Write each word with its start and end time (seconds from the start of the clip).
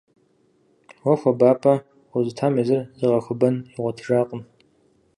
Уэ 1.03 1.15
хуабапӀэ 1.19 1.73
къозытам 2.11 2.53
езыр 2.61 2.83
зыгъэхуэбэн 2.99 3.55
игъуэтыжакъым. 3.75 4.41